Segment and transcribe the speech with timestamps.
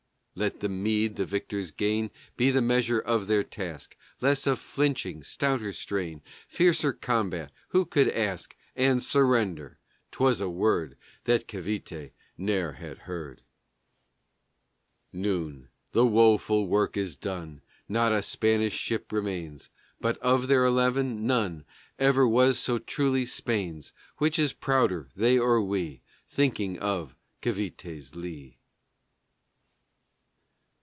[0.33, 3.97] Let the meed the victors gain Be the measure of their task.
[4.21, 8.55] Less of flinching, stouter strain, Fiercer combat who could ask?
[8.73, 9.77] And "surrender,"
[10.09, 10.95] 'twas a word
[11.25, 13.41] That Cavité ne'er had heard.
[15.11, 17.61] Noon, the woful work is done!
[17.89, 21.65] Not a Spanish ship remains; But, of their eleven, none
[21.99, 23.91] Ever was so truly Spain's!
[24.17, 28.59] Which is prouder, they or we, Thinking of Cavité's lee?